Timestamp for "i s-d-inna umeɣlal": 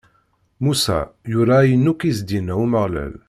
2.09-3.13